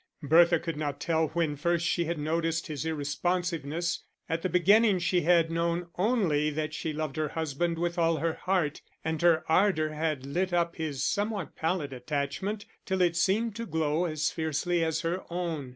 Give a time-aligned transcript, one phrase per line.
[0.23, 5.21] Bertha could not tell when first she had noticed his irresponsiveness; at the beginning she
[5.21, 9.89] had known only that she loved her husband with all her heart, and her ardour
[9.89, 15.01] had lit up his somewhat pallid attachment till it seemed to glow as fiercely as
[15.01, 15.69] her own.